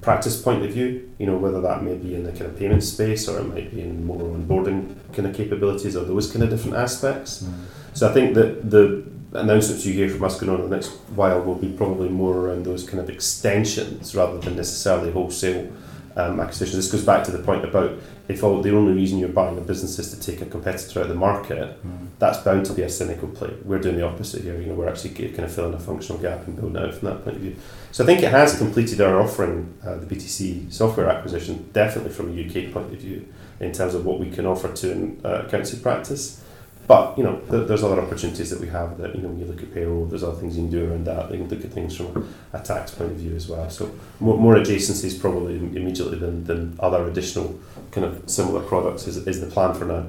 [0.00, 1.10] practice point of view.
[1.18, 3.70] You know whether that may be in the kind of payment space or it might
[3.70, 7.42] be in more onboarding kind of capabilities or those kind of different aspects.
[7.42, 7.52] Mm.
[7.94, 10.90] So I think that the announcements you hear from us going on in the next
[11.14, 15.70] while will be probably more around those kind of extensions rather than necessarily wholesale
[16.16, 16.76] um, acquisitions.
[16.76, 17.98] This goes back to the point about
[18.28, 21.04] if all, the only reason you're buying a business is to take a competitor out
[21.04, 21.78] of the market,
[22.18, 23.52] that's bound to be a cynical play.
[23.64, 24.58] We're doing the opposite here.
[24.58, 27.24] You know, we're actually kind of filling a functional gap and building out from that
[27.24, 27.56] point of view.
[27.92, 32.30] So I think it has completed our offering, uh, the BTC software acquisition, definitely from
[32.30, 33.26] a UK point of view,
[33.60, 36.42] in terms of what we can offer to an uh, accountancy practice.
[36.86, 38.98] But you know, th- there's other opportunities that we have.
[38.98, 41.06] That you know, when you look at payroll, there's other things you can do around
[41.06, 41.30] that.
[41.30, 43.68] You can look at things from a tax point of view as well.
[43.70, 47.58] So more, more adjacencies probably immediately than, than other additional
[47.90, 50.06] kind of similar products is, is the plan for now.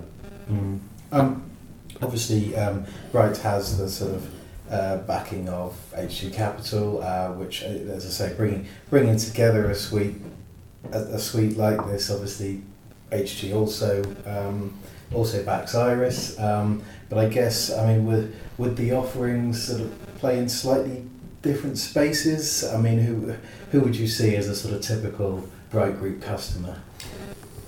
[0.50, 0.80] Mm.
[1.12, 1.44] Um,
[2.02, 4.30] obviously, um, Bright has the sort of
[4.70, 9.76] uh, backing of HG Capital, uh, which, uh, as I say, bringing bringing together a
[9.76, 10.16] suite
[10.92, 12.10] a, a suite like this.
[12.10, 12.64] Obviously,
[13.12, 14.78] HG also um,
[15.14, 20.16] also backs Iris, um, but I guess I mean would would the offerings sort of
[20.18, 21.06] play in slightly
[21.42, 22.64] different spaces?
[22.64, 23.36] I mean, who
[23.72, 26.82] who would you see as a sort of typical Bright Group customer?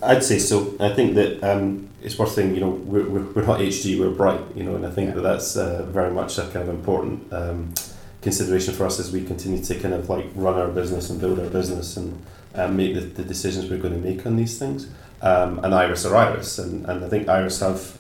[0.02, 0.76] I'd say so.
[0.80, 4.12] I think that um, it's worth saying, you know, we're, we're, we're not HG, we're
[4.12, 5.16] bright, you know, and I think Yeah.
[5.16, 7.74] that that's uh, very much a kind of important um,
[8.22, 11.40] consideration for us as we continue to kind of like run our business and build
[11.40, 12.22] our business and
[12.54, 14.88] uh, make the, the decisions we're going to make on these things.
[15.22, 17.98] Um, and Iris are Iris, and, and I think Iris have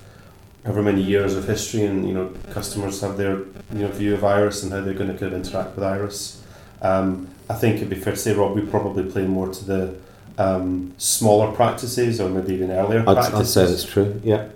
[0.63, 3.37] however many years of history, and you know, customers have their
[3.73, 6.43] you know view of Iris and how they're going to kind of interact with Iris.
[6.81, 9.95] Um, I think it'd be fair to say, Rob, we probably play more to the
[10.37, 13.57] um, smaller practices or maybe even earlier I'd, practices.
[13.57, 14.21] I'd say that's true.
[14.23, 14.49] Yeah.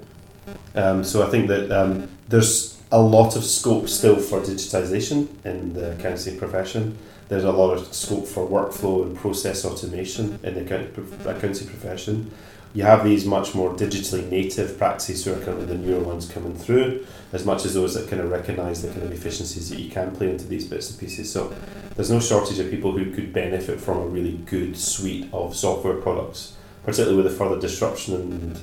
[0.76, 5.74] Um, so I think that um, there's a lot of scope still for digitisation in
[5.74, 6.98] the accounting profession.
[7.32, 10.90] There's a lot of scope for workflow and process automation in the account-
[11.26, 12.30] accounting profession.
[12.74, 16.54] You have these much more digitally native practices who are kind the newer ones coming
[16.54, 19.90] through, as much as those that kind of recognise the kind of efficiencies that you
[19.90, 21.32] can play into these bits and pieces.
[21.32, 21.56] So
[21.96, 26.02] there's no shortage of people who could benefit from a really good suite of software
[26.02, 28.60] products, particularly with the further disruption and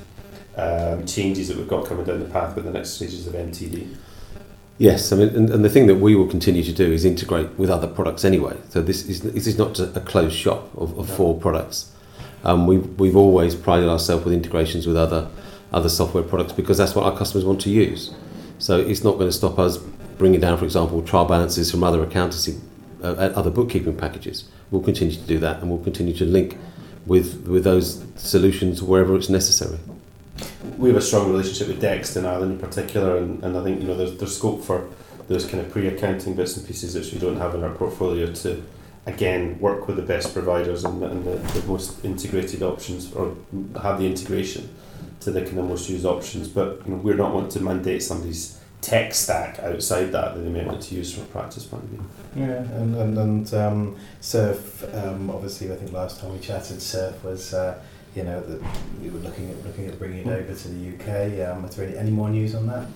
[0.59, 3.97] um, changes that we've got coming down the path with the next stages of MTD.
[4.79, 7.51] Yes, I mean, and, and the thing that we will continue to do is integrate
[7.59, 8.57] with other products anyway.
[8.69, 11.93] So this is this is not a closed shop of, of four products.
[12.45, 15.29] Um, we've we've always prided ourselves with integrations with other
[15.73, 18.15] other software products because that's what our customers want to use.
[18.59, 22.03] So it's not going to stop us bringing down, for example, trial balances from other
[22.03, 22.61] accountancy,
[23.03, 24.49] uh, other bookkeeping packages.
[24.71, 26.57] We'll continue to do that, and we'll continue to link
[27.05, 29.81] with with those solutions wherever it's necessary.
[30.77, 33.81] We have a strong relationship with Dext in Ireland in particular, and, and I think
[33.81, 34.89] you know there's, there's scope for
[35.29, 38.65] those kind of pre-accounting bits and pieces which we don't have in our portfolio to
[39.07, 43.35] again work with the best providers and, and the, the most integrated options or
[43.83, 44.69] have the integration
[45.21, 46.49] to the kind of most used options.
[46.49, 50.51] But you know we're not wanting to mandate somebody's tech stack outside that that they
[50.51, 52.05] may want to use from a practice point of view.
[52.37, 54.85] Yeah, and and, and um, Surf.
[54.95, 57.79] Um, obviously, I think last time we chatted, Surf was uh,
[58.15, 58.63] you know that
[59.03, 61.49] we were looking at looking at bringing it over to the UK.
[61.49, 62.87] Um, is there any, any more news on that?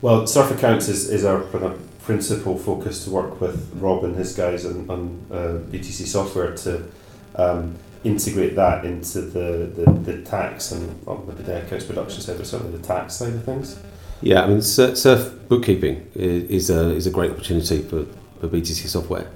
[0.00, 4.14] Well, Surf Accounts is, is our kind of principal focus to work with Rob and
[4.14, 5.34] his guys on, on uh,
[5.70, 6.88] BTC software to
[7.34, 12.36] um, integrate that into the, the, the tax and well, maybe the accounts production side,
[12.36, 13.80] but certainly the tax side of things.
[14.22, 18.06] Yeah, I mean, Surf bookkeeping is a is a great opportunity for,
[18.40, 19.28] for BTC software.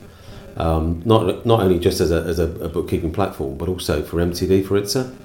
[0.56, 4.16] Um, not not only just as a, as a, a bookkeeping platform, but also for
[4.16, 5.16] MTD for ITSA.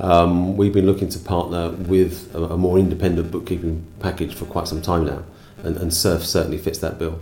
[0.00, 4.68] Um, we've been looking to partner with a, a more independent bookkeeping package for quite
[4.68, 5.24] some time now,
[5.64, 7.18] and, and Surf certainly fits that bill.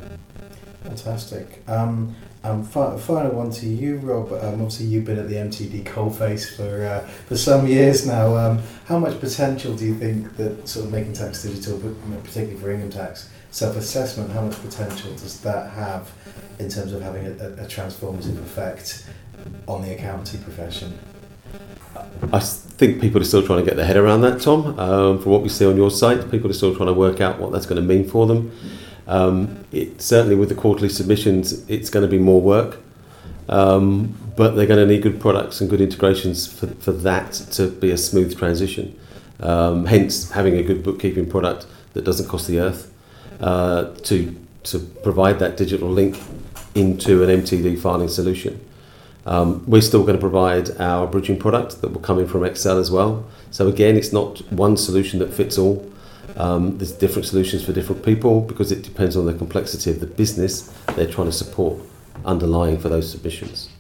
[0.83, 1.63] Fantastic.
[1.67, 4.33] Um, um, fi- final one to you, Rob.
[4.33, 8.37] Um, obviously, you've been at the MTD coalface for uh, for some years now.
[8.37, 11.79] Um, how much potential do you think that sort of making tax digital,
[12.23, 16.13] particularly for income tax self-assessment, how much potential does that have
[16.59, 19.07] in terms of having a, a, a transformative effect
[19.67, 20.99] on the accounting profession?
[22.33, 24.79] I think people are still trying to get their head around that, Tom.
[24.79, 27.39] Um, from what we see on your site, people are still trying to work out
[27.39, 28.53] what that's going to mean for them.
[29.07, 32.79] Um, it, certainly, with the quarterly submissions, it's going to be more work,
[33.49, 37.69] um, but they're going to need good products and good integrations for, for that to
[37.69, 38.99] be a smooth transition.
[39.41, 42.93] Um, hence, having a good bookkeeping product that doesn't cost the earth
[43.41, 44.35] uh, to
[44.65, 46.21] to provide that digital link
[46.77, 48.61] into an MTD filing solution.
[49.25, 52.79] Um, we're still going to provide our bridging product that will come in from Excel
[52.79, 53.27] as well.
[53.51, 55.91] So again, it's not one solution that fits all.
[56.37, 60.07] Um, there's different solutions for different people because it depends on the complexity of the
[60.07, 61.81] business they're trying to support
[62.25, 63.71] underlying for those submissions.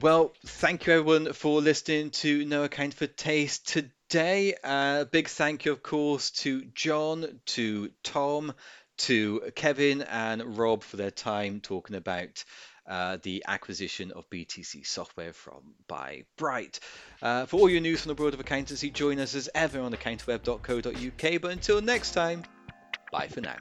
[0.00, 4.54] Well, thank you everyone for listening to No Account for Taste today.
[4.62, 8.52] Uh, a big thank you, of course, to John, to Tom,
[8.98, 12.44] to Kevin, and Rob for their time talking about
[12.86, 16.80] uh, the acquisition of BTC software from by Bright.
[17.22, 19.92] Uh, for all your news from the world of accountancy, join us as ever on
[19.92, 21.40] accountingweb.co.uk.
[21.40, 22.44] But until next time,
[23.10, 23.56] bye for now.